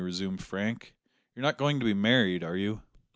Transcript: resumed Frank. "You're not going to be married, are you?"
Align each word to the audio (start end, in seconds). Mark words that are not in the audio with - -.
resumed 0.01 0.41
Frank. 0.41 0.95
"You're 1.35 1.43
not 1.43 1.59
going 1.59 1.79
to 1.79 1.85
be 1.85 1.93
married, 1.93 2.43
are 2.43 2.57
you?" 2.57 2.81